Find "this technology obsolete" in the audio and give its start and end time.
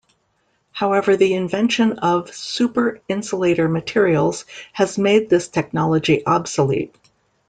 5.29-6.95